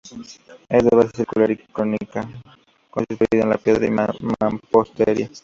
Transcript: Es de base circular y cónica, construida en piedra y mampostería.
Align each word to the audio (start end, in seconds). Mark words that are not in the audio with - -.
Es 0.67 0.83
de 0.83 0.95
base 0.97 1.11
circular 1.17 1.51
y 1.51 1.57
cónica, 1.67 2.27
construida 2.89 3.43
en 3.45 3.57
piedra 3.59 3.85
y 3.85 3.91
mampostería. 4.41 5.29